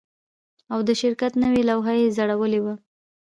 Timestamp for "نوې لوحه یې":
1.43-2.13